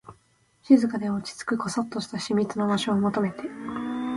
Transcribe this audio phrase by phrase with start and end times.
[0.63, 3.43] 静かで、落ち着く、こそっとした秘密の場所を求めて